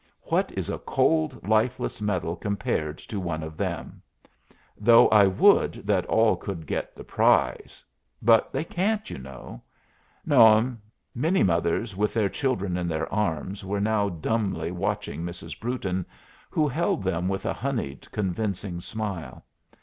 [0.23, 4.01] What is a cold, lifeless medal compared to one of them?
[4.75, 7.85] Though I would that all could get the prize!
[8.19, 9.61] But they can't, you know."
[10.25, 10.81] "No, m'm."
[11.13, 15.59] Many mothers, with their children in their arms, were now dumbly watching Mrs.
[15.59, 16.07] Brewton,
[16.49, 19.45] who held them with a honeyed, convincing smile.